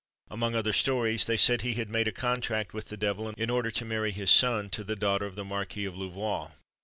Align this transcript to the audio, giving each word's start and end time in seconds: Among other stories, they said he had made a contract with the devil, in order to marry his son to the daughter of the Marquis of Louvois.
Among 0.31 0.55
other 0.55 0.73
stories, 0.73 1.25
they 1.25 1.37
said 1.37 1.61
he 1.61 1.75
had 1.75 1.91
made 1.91 2.07
a 2.07 2.11
contract 2.11 2.73
with 2.73 2.89
the 2.89 2.97
devil, 2.97 3.29
in 3.29 3.49
order 3.51 3.69
to 3.69 3.85
marry 3.85 4.09
his 4.09 4.31
son 4.31 4.67
to 4.71 4.83
the 4.83 4.95
daughter 4.95 5.27
of 5.27 5.35
the 5.35 5.43
Marquis 5.45 5.85
of 5.85 5.95
Louvois. 5.95 6.49